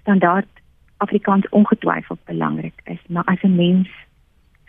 standaard 0.00 0.48
Afrikaans 0.96 1.48
ongetwyfeld 1.48 2.24
belangrik 2.24 2.80
is, 2.84 3.02
maar 3.08 3.24
as 3.24 3.42
'n 3.42 3.56
mens 3.56 3.88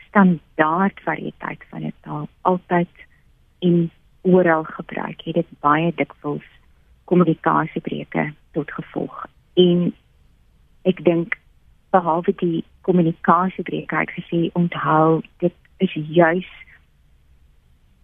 standaard 0.08 1.00
variëteit 1.00 1.62
van 1.70 1.82
'n 1.84 1.94
taal 2.02 2.28
altyd 2.42 2.90
in 3.60 3.92
oral 4.24 4.64
gebruik, 4.64 5.22
het 5.24 5.34
dit 5.34 5.60
baie 5.60 5.92
dikwels 5.96 6.46
kommunikasiebreuke 7.04 8.34
tot 8.52 8.72
gevolg. 8.72 9.26
En 9.54 9.94
ek 10.88 11.04
dink 11.04 11.38
behalwe 11.94 12.34
die 12.40 12.64
kommunikasiebreuke 12.82 13.96
het 13.96 14.14
gesê 14.18 14.50
onthou 14.60 15.22
dit 15.44 15.54
is 15.78 15.94
juis 15.94 16.50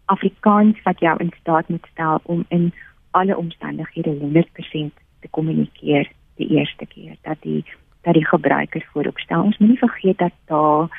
Afrikaans 0.09 0.81
wat 0.83 0.99
jou 0.99 1.15
in 1.21 1.31
staat 1.39 1.67
moet 1.69 1.87
stel 1.91 2.19
om 2.23 2.45
in 2.47 2.73
alle 3.11 3.37
omstandighede 3.37 4.15
100% 4.17 4.93
te 5.19 5.27
kommunikeer 5.29 6.11
die 6.35 6.47
eerste 6.57 6.85
keer 6.85 7.15
dat 7.21 7.41
die 7.41 7.65
dat 8.01 8.13
die 8.13 8.25
gebruiker 8.25 8.87
voorop 8.91 9.19
stel. 9.19 9.43
Ons 9.43 9.57
moenie 9.57 9.77
vergeet 9.77 10.17
dat 10.17 10.31
taal 10.45 10.89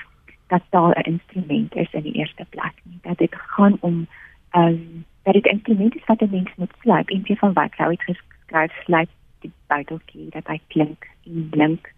dat 0.46 0.62
taal 0.68 0.90
'n 0.90 1.10
instrument 1.14 1.74
is 1.74 1.92
in 1.92 2.02
die 2.02 2.12
eerste 2.12 2.44
plek 2.48 2.74
nie. 2.82 2.98
Dat 3.02 3.18
dit 3.18 3.34
gaan 3.34 3.76
om 3.80 4.06
ehm 4.50 4.66
um, 4.66 5.04
dat 5.22 5.34
dit 5.34 5.46
instrument 5.46 5.96
is 5.96 6.04
wat 6.06 6.20
'n 6.20 6.30
mens 6.30 6.50
moet 6.56 6.72
slyp 6.80 7.08
en 7.08 7.22
jy 7.24 7.36
van 7.36 7.52
wat 7.52 7.74
sou 7.76 7.88
dit 7.90 8.02
geskryf 8.02 8.72
slyp 8.84 9.08
die 9.40 9.52
buiteltjie 9.66 10.30
dat 10.30 10.46
hy 10.46 10.60
klink 10.66 11.08
en 11.24 11.48
blink. 11.48 11.92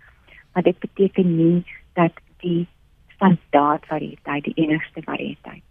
Maar 0.53 0.63
dit 0.63 0.79
beteken 0.79 1.37
nie 1.37 1.65
dat 1.93 2.13
die 2.37 2.67
standaard 3.15 3.87
variëteit 3.87 4.45
die 4.45 4.55
enigste 4.55 5.03
variëteit 5.03 5.63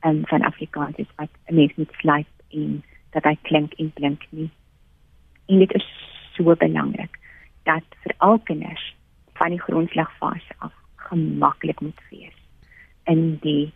um, 0.00 0.22
van 0.26 0.42
Afrikaans 0.42 0.96
is 0.96 1.10
wat 1.16 1.28
'n 1.46 1.54
mens 1.54 1.74
moet 1.74 1.92
slyp 1.92 2.26
en 2.48 2.82
dat 3.10 3.24
hy 3.24 3.36
klink 3.42 3.72
en 3.72 3.92
blink 3.92 4.26
nie. 4.30 4.50
En 5.46 5.58
dit 5.58 5.74
is 5.74 5.86
so 6.32 6.54
belangrik 6.54 7.18
dat 7.62 7.84
vir 8.02 8.14
al 8.18 8.38
kinders 8.38 8.94
van 9.32 9.48
die 9.48 9.60
grondslagfase 9.60 10.54
af 10.58 10.72
gemaklik 10.96 11.80
moet 11.80 12.00
wees 12.10 12.34
in 13.04 13.38
die 13.40 13.72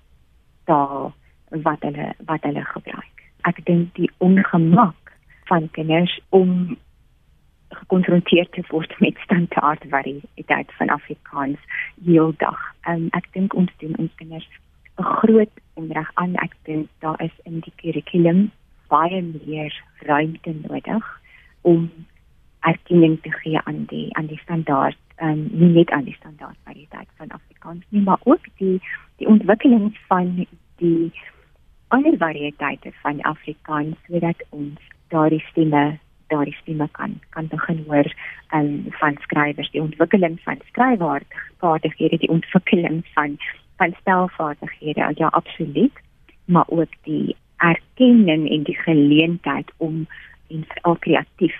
taal 0.64 1.12
wat 1.48 1.82
hulle 1.82 2.14
wat 2.26 2.42
hulle 2.42 2.64
gebruik. 2.64 3.19
Ek 3.48 3.64
dink 3.64 3.94
die 3.94 4.10
ongemak 4.18 5.12
van 5.50 5.68
kinders 5.70 6.20
om 6.28 6.78
gekonfronteer 7.70 8.48
te 8.50 8.62
word 8.68 8.94
met 9.00 9.18
standaard 9.24 9.84
variëteit 9.90 10.72
van 10.78 10.88
Afrikaans 10.88 11.58
heeldag. 12.04 12.58
Um, 12.88 13.08
ek 13.16 13.30
dink 13.32 13.54
ons 13.54 13.70
doen 13.78 13.94
ons 13.98 14.14
kinders 14.18 14.48
'n 14.98 15.02
groot 15.02 15.52
onreg 15.74 16.10
aan. 16.14 16.34
Ek 16.42 16.54
dink 16.64 16.88
daar 16.98 17.20
is 17.22 17.36
in 17.44 17.60
die 17.60 17.72
kurrikulum 17.76 18.50
baie 18.88 19.22
meer 19.22 19.72
ruimte 19.98 20.54
nodig 20.66 21.20
om 21.62 21.90
erkenning 22.60 23.20
te 23.22 23.32
gee 23.32 23.60
aan 23.64 23.84
die 23.92 24.08
aan 24.16 24.26
die 24.26 24.40
standaard 24.42 24.98
um, 25.22 25.48
nie 25.52 25.72
net 25.76 25.90
aan 25.90 26.04
die 26.04 26.16
standaard 26.18 26.56
variëteit 26.68 27.08
van 27.16 27.30
Afrikaans 27.36 27.84
nie 27.88 28.02
maar 28.02 28.20
ook 28.24 28.44
die 28.62 28.76
die 29.16 29.28
ontwikkeling 29.28 29.92
van 30.08 30.34
die 30.82 31.12
ander 31.90 32.16
variëteite 32.16 32.92
van 33.02 33.20
Afrikaans 33.28 33.96
sodat 34.06 34.42
ons 34.50 34.78
daardie 35.14 35.42
stemme 35.50 35.98
daardie 36.30 36.54
stemme 36.60 36.86
kan 36.98 37.16
kan 37.34 37.48
begin 37.50 37.82
hoor 37.88 38.06
um, 38.54 38.86
van 39.00 39.16
skrywers. 39.24 39.70
Die 39.70 39.82
ontwikkeling 39.82 40.38
van 40.44 40.60
skryfvaardighede 40.68 42.22
die 42.22 42.30
ontwikkeling 42.30 43.02
van 43.14 43.36
van 43.80 43.94
spelvaardighede 43.98 45.12
ja 45.16 45.26
absoluut 45.26 46.02
maar 46.44 46.68
ook 46.68 46.94
die 47.02 47.36
erkenning 47.56 48.48
en 48.50 48.62
die 48.62 48.76
geleentheid 48.76 49.72
om 49.76 50.06
en 50.48 50.66
al 50.80 50.96
kreatief 50.96 51.58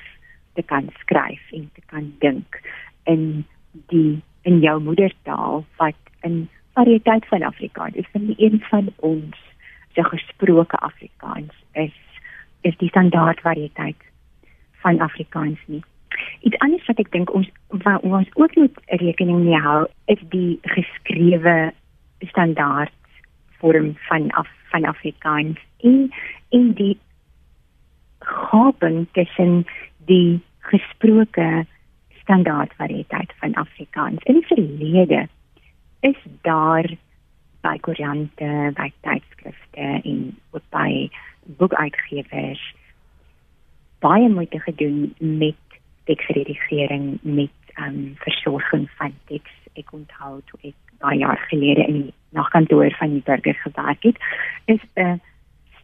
te 0.55 0.63
kan 0.63 0.89
skryf 0.99 1.53
en 1.53 1.71
te 1.75 1.83
kan 1.87 2.15
dink 2.19 2.61
in 3.05 3.45
die 3.73 4.23
in 4.43 4.61
jou 4.61 4.81
moedertaal 4.83 5.65
wat 5.77 5.99
in 6.21 6.49
variëteit 6.73 7.27
van 7.29 7.43
Afrikaans 7.43 7.95
is. 7.95 8.07
Die 8.13 8.35
een 8.39 8.63
van 8.71 8.93
ons 8.97 9.37
se 9.95 10.05
gesproke 10.05 10.77
Afrikaans 10.77 11.55
is 11.73 11.97
is 12.61 12.77
die 12.77 12.89
standaard 12.89 13.41
variëteit 13.41 13.97
van 14.83 15.01
Afrikaans 15.01 15.61
nie. 15.67 15.83
Iets 16.41 16.59
anders 16.59 16.87
wat 16.87 16.99
ek 17.01 17.13
dink 17.15 17.33
ons 17.35 17.49
wat 17.85 18.05
ons 18.05 18.29
ook 18.35 18.57
moet 18.57 18.81
rekening 19.01 19.45
mee 19.47 19.61
hou, 19.61 19.87
is 20.13 20.21
die 20.35 20.59
geskrewe 20.75 21.73
standaard 22.29 22.93
vorm 23.61 23.95
van 24.09 24.29
af, 24.37 24.49
van 24.73 24.85
Afrikaans 24.85 25.59
en 25.81 26.11
in 26.49 26.73
die 26.77 26.99
gaping 28.21 29.07
tussen 29.17 29.65
die 30.07 30.41
gesproke 30.59 31.65
standaard 32.21 32.73
variëteit 32.77 33.33
van 33.41 33.55
Afrikaans. 33.55 34.23
In 34.29 34.41
die 34.41 34.47
verlede 34.47 35.29
is 36.01 36.21
daar 36.43 36.87
by 37.61 37.79
koerante, 37.79 38.73
by 38.77 38.93
tydskrifte 39.05 39.89
en 40.05 40.37
ook 40.51 40.65
by 40.71 41.11
boekuitgewers 41.61 42.63
baie 44.01 44.29
moeite 44.29 44.61
gedoen 44.61 45.15
met 45.19 45.57
teksredigering 46.05 47.19
met 47.23 47.53
um 47.77 48.15
versorging 48.25 48.89
van 48.97 49.13
teks. 49.25 49.53
Ek 49.79 49.93
onthou 49.93 50.41
toe 50.51 50.61
ek 50.73 50.77
baie 51.01 51.21
jaar 51.21 51.41
gelede 51.49 51.85
in 51.87 51.99
die 52.03 52.15
nagkantoor 52.37 52.93
van 52.99 53.15
die 53.17 53.25
burger 53.25 53.57
gewerk 53.65 54.03
het, 54.03 54.19
is 54.65 54.83
'n 54.97 55.21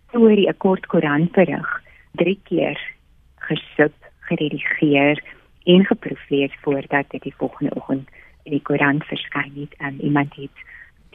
storie, 0.08 0.48
'n 0.48 0.56
kort 0.56 0.86
koerantberig 0.86 1.82
drie 2.12 2.40
keer 2.44 2.80
gesub, 3.48 3.94
geredigeer 4.20 5.22
en 5.64 5.84
geproeflees 5.84 6.54
voordat 6.62 7.10
dit 7.10 7.22
die 7.22 7.34
volgende 7.36 7.74
oggend 7.74 8.08
in 8.42 8.52
die 8.52 8.62
koerant 8.62 9.04
verskyn 9.04 9.52
het. 9.54 9.74
Um, 9.80 9.98
iemand 10.00 10.34
het 10.34 10.56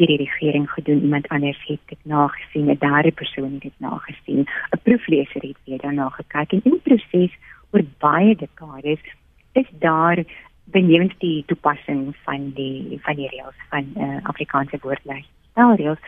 die 0.02 0.18
redigering 0.18 0.70
gedoen, 0.72 1.02
iemand 1.02 1.28
anders 1.28 1.62
het 1.68 1.80
dit 1.86 2.04
nagesien, 2.04 2.70
'n 2.70 2.78
derde 2.80 3.12
persoon 3.12 3.52
het 3.54 3.62
dit 3.62 3.78
nagesien, 3.78 4.48
'n 4.76 4.82
proefleser 4.84 5.42
het 5.42 5.58
weer 5.66 5.78
daarna 5.78 6.10
gekyk 6.10 6.52
en 6.52 6.62
in 6.64 6.72
die 6.72 6.86
proses 6.88 7.38
oor 7.72 7.84
baie 7.98 8.36
dekades 8.36 9.04
is 9.52 9.70
daar 9.80 10.24
benewens 10.64 11.14
die 11.18 11.44
toepassing 11.46 12.16
van 12.24 12.52
die 12.56 13.00
van 13.02 13.16
die 13.16 13.30
reëls 13.30 13.60
van 13.70 13.86
uh, 13.98 14.18
Afrikaanse 14.24 14.78
woordlys. 14.82 15.30
Nou 15.56 15.76
reëls 15.76 16.00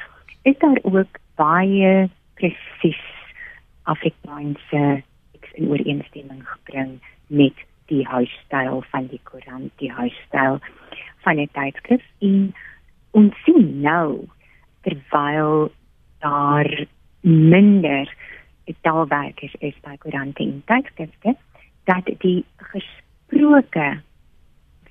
is 0.42 0.58
daar 0.58 0.80
ook 0.82 1.20
baie 1.36 2.10
presies 2.34 3.04
Afrikaanse 3.84 5.04
in 5.54 5.68
ooreenstemming 5.68 6.48
gebring 6.50 7.02
met 7.28 7.54
die 7.86 8.06
huisstyl 8.08 8.84
van 8.90 9.08
die 9.08 9.20
koerant, 9.24 9.72
die 9.76 9.92
huisstyl 9.92 10.60
van 11.24 11.36
die 11.36 11.50
tydskrif 11.52 12.04
en 12.20 12.54
ons 13.14 13.34
sien 13.46 13.82
nou 13.82 14.26
terwyl 14.84 15.72
daar 16.24 16.70
minder 17.22 18.10
taalwerkers 18.82 19.56
is 19.60 19.76
by 19.84 19.96
koerante 20.00 20.44
en 20.44 20.62
tydskrifte 20.70 21.36
dat 21.90 22.10
die 22.24 22.44
gesproke 22.72 23.88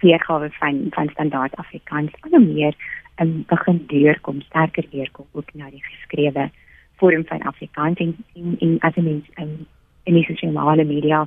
weergawe 0.03 0.51
van 0.59 0.87
van 0.91 1.09
standaard 1.09 1.57
Afrikaans 1.57 2.13
al 2.21 2.41
meer 2.41 2.75
um, 3.21 3.45
begin 3.47 3.85
deurkom, 3.87 4.41
sterker 4.41 4.87
deurkom 4.91 5.27
ook 5.33 5.55
na 5.55 5.71
die 5.71 5.85
geskrewe 5.85 6.51
vorm 6.97 7.27
van 7.27 7.43
Afrikaans. 7.43 7.99
En 7.99 8.17
en, 8.35 8.57
en 8.59 8.79
as 8.81 8.95
mens 8.95 9.29
um, 9.35 9.67
in 10.05 10.15
die 10.15 10.25
sosiale 10.25 10.85
media 10.85 11.27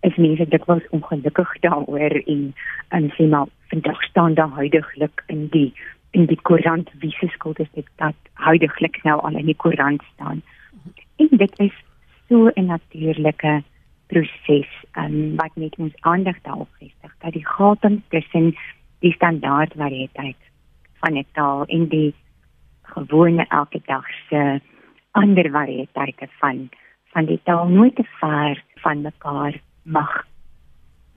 is 0.00 0.16
mense 0.16 0.48
dikwels 0.48 0.88
ongelukkig 0.90 1.58
daaroor 1.60 2.20
en 2.26 2.54
en 2.88 3.10
sê 3.18 3.28
maar 3.30 3.46
vandag 3.70 4.02
staan 4.02 4.34
daar 4.34 4.54
huidigelik 4.58 5.22
in 5.26 5.46
die 5.50 5.72
in 6.10 6.26
die 6.26 6.40
koerant 6.42 6.90
wie 7.00 7.10
se 7.10 7.28
skuld 7.28 7.58
is 7.58 7.70
dit 7.72 7.86
dat 7.96 8.14
huidigelik 8.32 9.02
nou 9.04 9.20
al 9.20 9.36
in 9.36 9.46
die 9.46 9.56
koerant 9.56 10.02
staan. 10.14 10.42
En 11.16 11.28
dit 11.30 11.58
is 11.58 11.72
so 12.28 12.50
'n 12.54 12.66
natuurlike 12.66 13.62
proses 14.06 14.70
um, 14.98 15.36
wat 15.36 15.54
net 15.54 15.76
ons 15.76 15.94
aandag 16.00 16.38
daarop 16.42 16.68
vestig 16.78 17.12
dat 17.18 17.32
die 17.32 17.46
gaping 17.46 18.02
tussen 18.08 18.54
die 18.98 19.12
standaard 19.12 19.72
variëteit 19.74 20.40
van 21.00 21.18
'n 21.18 21.26
taal 21.32 21.64
en 21.64 21.88
die 21.88 22.14
gewone 22.82 23.44
elke 23.48 23.80
dag 23.84 24.06
se 24.28 24.60
ander 25.10 25.50
variëteite 25.50 26.28
van 26.40 26.68
van 27.12 27.24
die 27.24 27.40
taal 27.42 27.68
nooit 27.68 27.94
te 27.96 28.04
ver 28.20 28.62
van 28.74 29.02
mekaar 29.02 29.60
mag 29.82 30.26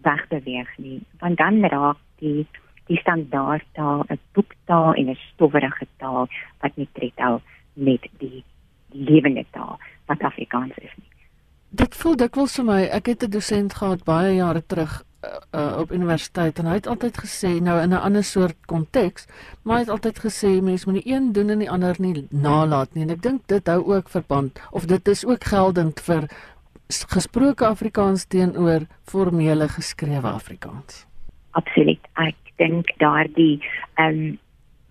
wegbeweeg 0.01 0.77
nie 0.77 1.01
want 1.19 1.37
dan 1.37 1.65
raak 1.65 1.97
die 2.19 2.47
die 2.89 2.97
standaard 2.97 3.65
taal 3.77 4.03
'n 4.09 4.19
boektaal 4.33 4.93
en 4.93 5.09
'n 5.09 5.19
stowwerige 5.33 5.87
taal 5.97 6.27
wat 6.61 6.75
nie 6.75 6.89
tred 6.93 7.17
hou 7.25 7.39
met 7.73 8.09
die 8.19 8.43
lewende 8.91 9.45
taal 9.51 9.79
wat 10.07 10.21
Afrikaans 10.21 10.77
is 10.77 10.93
nie 10.97 11.09
Dit 11.69 11.93
voel 11.93 12.15
dikwels 12.17 12.55
vir 12.57 12.65
my, 12.65 12.81
ek 12.97 13.05
het 13.11 13.23
'n 13.23 13.29
dosent 13.29 13.73
gehad 13.77 14.03
baie 14.03 14.33
jare 14.35 14.63
terug 14.65 15.03
uh, 15.21 15.29
uh, 15.53 15.77
op 15.79 15.91
universiteit 15.91 16.59
en 16.59 16.65
hy 16.65 16.73
het 16.73 16.87
altyd 16.87 17.17
gesê 17.17 17.61
nou 17.61 17.77
in 17.81 17.93
'n 17.93 18.01
ander 18.01 18.23
soort 18.23 18.57
konteks, 18.65 19.27
maar 19.63 19.75
hy 19.75 19.81
het 19.81 19.89
altyd 19.89 20.19
gesê 20.19 20.61
mense 20.61 20.89
moet 20.89 21.03
die 21.03 21.13
een 21.13 21.31
doen 21.31 21.49
en 21.49 21.59
die 21.59 21.69
ander 21.69 21.95
nie 21.99 22.27
nalat 22.31 22.93
nie. 22.93 23.03
En 23.03 23.09
ek 23.09 23.21
dink 23.21 23.47
dit 23.47 23.67
hou 23.67 23.85
ook 23.85 24.09
verband 24.09 24.59
of 24.71 24.85
dit 24.85 25.07
is 25.07 25.25
ook 25.25 25.43
geldend 25.43 25.99
vir 25.99 26.29
gesproke 26.89 27.65
Afrikaans 27.65 28.25
teenoor 28.25 28.87
formele 29.03 29.67
geskrewe 29.67 30.27
Afrikaans. 30.27 31.05
Absoluut. 31.51 31.98
Ek 32.27 32.53
dink 32.61 32.91
daardie 32.99 33.57
ehm 33.95 34.19
um, 34.19 34.37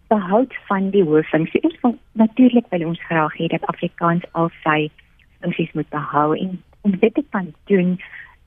behoud 0.08 0.54
van 0.68 0.86
die 0.90 1.02
hooffunksie 1.04 1.60
is 1.68 1.74
van 1.82 1.98
natuurlik 2.16 2.64
wil 2.72 2.86
ons 2.86 3.00
graag 3.08 3.34
hê 3.36 3.46
dat 3.52 3.66
Afrikaans 3.68 4.24
al 4.32 4.48
sy 4.62 4.88
funksies 5.44 5.74
moet 5.76 5.88
behou 5.92 6.32
en 6.36 6.54
om 6.88 6.94
dit 7.02 7.14
te 7.14 7.24
kan 7.30 7.50
doen, 7.68 7.98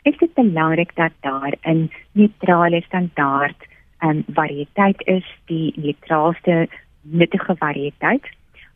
is 0.10 0.18
dit 0.18 0.34
belangrik 0.34 0.96
dat 0.96 1.14
daar 1.22 1.54
'n 1.62 1.92
neutrale 2.12 2.82
standaard 2.82 3.68
en 4.00 4.18
um, 4.18 4.24
variëteit 4.34 5.02
is, 5.06 5.26
die 5.46 5.74
neutraalste 5.76 6.68
nuttige 7.02 7.56
variëteit. 7.56 8.26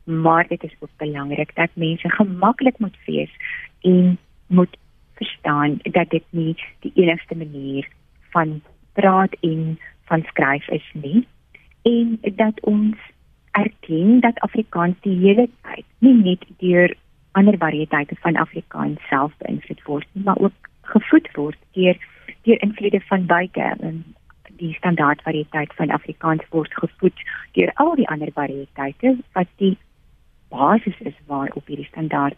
Maar 0.03 0.47
dit 0.47 0.63
is 0.63 0.75
ook 0.79 0.89
belangrik 0.97 1.55
dat 1.55 1.69
mense 1.73 2.09
gemaklik 2.09 2.77
moet 2.77 2.97
wees 3.05 3.31
en 3.81 4.17
moet 4.47 4.77
verstaan 5.15 5.79
dat 5.81 6.09
dit 6.09 6.23
nie 6.29 6.55
die 6.79 6.91
enigste 6.95 7.35
manier 7.35 7.87
van 8.29 8.61
praat 8.93 9.33
en 9.39 9.79
van 10.05 10.23
skryf 10.31 10.67
is 10.67 10.89
nie 10.93 11.25
en 11.85 12.17
dat 12.35 12.59
ons 12.61 12.97
erken 13.51 14.19
dat 14.19 14.39
Afrikaans 14.39 14.95
die 15.01 15.17
hele 15.19 15.47
tyd 15.61 15.85
nie 15.99 16.13
net 16.13 16.43
deur 16.57 16.95
ander 17.31 17.57
variëteite 17.61 18.15
van 18.23 18.35
Afrikaans 18.35 19.07
self 19.09 19.33
beïnvloed 19.43 19.81
word, 19.83 20.07
maar 20.13 20.37
ook 20.37 20.69
gevoed 20.81 21.29
word 21.35 21.57
deur 21.77 21.97
deur 22.47 22.61
invloede 22.61 23.01
van 23.09 23.25
buite. 23.25 23.61
En 23.79 24.03
die 24.57 24.73
standaard 24.73 25.21
variëteit 25.21 25.73
van 25.75 25.91
Afrikaans 25.91 26.43
word 26.49 26.73
gevoed 26.73 27.25
deur 27.57 27.71
al 27.83 27.95
die 27.95 28.07
ander 28.07 28.31
variëteite 28.33 29.15
wat 29.37 29.51
die 29.61 29.75
basis 30.49 30.99
is 30.99 31.17
waarop 31.27 31.67
hierdie 31.67 31.89
standaard 31.91 32.37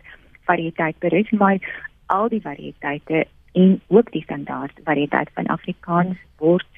variëteit 0.49 0.97
berus, 0.99 1.30
maar 1.30 1.60
al 2.06 2.30
die 2.30 2.41
variëteite 2.41 3.25
en 3.53 3.82
ook 3.88 4.12
die 4.12 4.23
standaard 4.23 4.80
variëteit 4.84 5.30
van 5.34 5.47
Afrikaans 5.53 6.17
word 6.38 6.77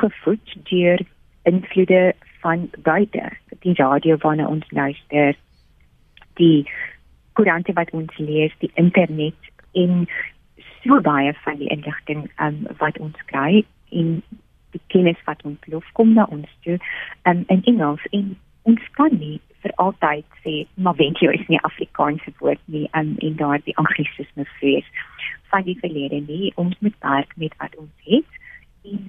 gevoed 0.00 0.56
deur 0.70 1.02
invloede 1.48 2.14
van 2.40 2.70
buite. 2.82 3.30
Die 3.64 3.74
radio 3.74 4.16
waarna 4.22 4.46
ons 4.46 4.70
luister, 4.70 5.36
die 6.40 6.66
koerante 7.32 7.72
wat 7.72 7.90
ons 7.90 8.16
lees, 8.18 8.54
die 8.58 8.70
internet 8.74 9.52
en 9.72 10.06
so 10.86 11.00
baie 11.00 11.34
van 11.44 11.56
die 11.60 11.68
inligting 11.68 12.26
um, 12.40 12.64
wat 12.78 12.98
ons 12.98 13.18
kry 13.30 13.64
en 13.90 14.22
die 14.74 14.82
kennis 14.92 15.20
wat 15.26 15.42
ons 15.48 15.70
lof 15.72 15.86
kom 15.98 16.14
na 16.14 16.26
ons 16.36 16.50
toe 16.66 16.78
um, 17.28 17.44
in 17.52 17.62
Engels 17.72 18.04
en 18.16 18.32
ons 18.70 18.88
kan 18.98 19.12
nie 19.18 19.38
vir 19.64 19.74
altyd 19.82 20.40
sê 20.44 20.54
maar 20.86 20.98
weet 21.00 21.20
jy 21.22 21.34
is 21.38 21.46
nie 21.50 21.60
Afrikaanse 21.68 22.32
woord 22.40 22.62
nie 22.72 22.86
um, 22.98 23.14
en 23.28 23.38
daar 23.40 23.62
die 23.66 23.76
anglisisme 23.82 24.46
vrees 24.56 24.88
van 25.52 25.66
die 25.68 25.78
verlede 25.82 26.22
nie 26.30 26.52
ons 26.62 26.78
moet 26.84 26.98
werk 27.04 27.36
met 27.42 27.56
wat 27.62 27.76
ons 27.82 28.10
het 28.10 28.40
en 28.92 29.06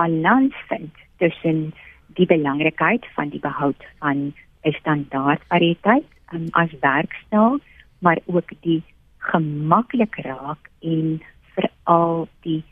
balans 0.00 0.54
vind 0.68 0.94
tussen 1.18 1.72
die 2.18 2.26
belangrikheid 2.26 3.06
van 3.14 3.28
die 3.28 3.40
behoud 3.40 3.84
van 3.98 4.32
'n 4.64 4.72
standaard 4.80 5.42
variëteit 5.52 6.08
um, 6.32 6.46
as 6.50 6.72
werkstyl, 6.80 7.60
maar 7.98 8.18
ook 8.24 8.50
die 8.60 8.82
gemaklik 9.18 10.16
raak 10.16 10.70
en 10.80 11.22
veral 11.54 12.28
die 12.40 12.64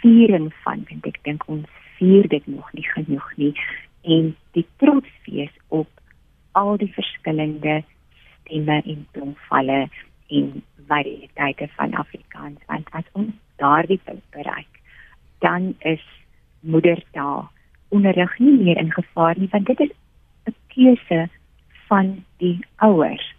viering 0.00 0.52
van 0.64 0.84
want 0.88 1.06
ek 1.06 1.18
dink 1.22 1.44
ons 1.46 1.66
vier 1.98 2.28
dit 2.28 2.46
nog 2.46 2.72
nie 2.72 2.88
genoeg 2.96 3.28
nie 3.36 3.54
en 4.02 4.36
die 4.56 4.66
trots 4.76 5.12
wees 5.26 5.52
op 5.68 5.88
al 6.52 6.76
die 6.80 6.92
verskillende 6.92 7.82
stemme 8.22 8.80
en 8.82 9.06
tongvalle 9.12 9.80
en 10.38 10.48
variëteite 10.88 11.68
van 11.76 11.94
Afrikaans 12.04 12.64
want 12.72 12.88
as 12.90 13.12
ons 13.12 13.36
daardie 13.56 14.00
punt 14.04 14.24
bereik 14.30 14.80
dan 15.44 15.74
is 15.92 16.06
moedertaal 16.60 17.50
onderrig 17.88 18.38
nie 18.38 18.58
meer 18.58 18.76
in 18.76 18.92
gevaar 18.92 19.38
nie 19.38 19.48
want 19.50 19.66
dit 19.66 19.80
is 19.80 19.92
'n 20.46 20.54
keuse 20.74 21.28
van 21.88 22.24
die 22.36 22.58
ouers 22.76 23.34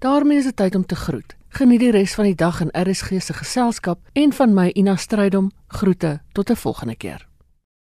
daarmee 0.00 0.38
is 0.38 0.44
dit 0.44 0.56
tyd 0.56 0.74
om 0.74 0.86
te 0.86 0.96
groet. 0.96 1.36
Geniet 1.48 1.80
die 1.80 1.90
res 1.90 2.14
van 2.14 2.24
die 2.24 2.34
dag 2.34 2.60
in 2.60 2.70
RSG 2.72 3.20
se 3.22 3.32
geselskap 3.32 3.98
en 4.12 4.32
van 4.32 4.54
my 4.54 4.70
Ina 4.74 4.96
Strydom 4.96 5.50
groete 5.68 6.20
tot 6.32 6.50
'n 6.50 6.56
volgende 6.56 6.96
keer. 6.96 7.29